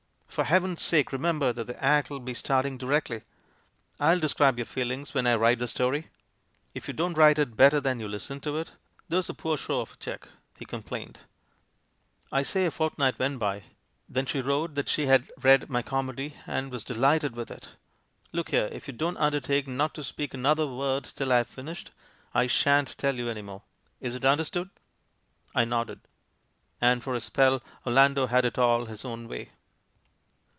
[0.33, 3.23] "For heaven's sake, remember that the act'll be starting directly.
[3.99, 6.07] I'll describe your feelings when I write the story."
[6.73, 8.71] "If you don't write it better than you listen to it,
[9.09, 11.19] there's a poor show of a cheque," he com plained.
[12.31, 13.65] "I say a fortnight went by.
[14.07, 16.85] Then she FRANKENSTEIN II 57 wrote that she had i ead my comedy and was
[16.85, 17.71] 'de lighted with it.'
[18.31, 18.69] Look here!
[18.71, 21.91] if you don't under take not to speak another word till I've finished,
[22.33, 23.63] I shan't tell you any more.
[23.99, 24.69] Is it understood?"
[25.53, 25.99] I nodded.
[26.79, 29.49] And for a speU Orlando had it all his own way.